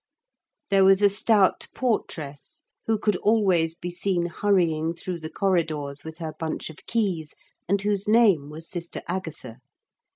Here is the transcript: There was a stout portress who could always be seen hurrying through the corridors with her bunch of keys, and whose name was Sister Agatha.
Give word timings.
There 0.71 0.83
was 0.83 1.03
a 1.03 1.09
stout 1.09 1.67
portress 1.75 2.63
who 2.87 2.97
could 2.97 3.17
always 3.17 3.75
be 3.75 3.91
seen 3.91 4.25
hurrying 4.25 4.95
through 4.95 5.19
the 5.19 5.29
corridors 5.29 6.03
with 6.03 6.17
her 6.17 6.33
bunch 6.39 6.71
of 6.71 6.87
keys, 6.87 7.35
and 7.69 7.79
whose 7.79 8.07
name 8.07 8.49
was 8.49 8.67
Sister 8.67 9.03
Agatha. 9.07 9.59